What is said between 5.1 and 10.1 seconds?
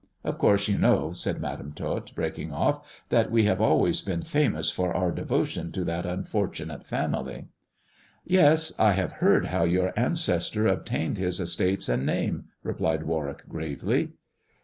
devotion to that unfortunate family." '*Yes. I have heard how your